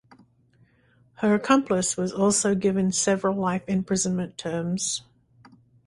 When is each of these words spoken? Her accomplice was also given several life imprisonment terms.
Her 1.17 1.35
accomplice 1.35 1.95
was 1.95 2.11
also 2.11 2.55
given 2.55 2.91
several 2.91 3.35
life 3.35 3.61
imprisonment 3.69 4.35
terms. 4.35 5.03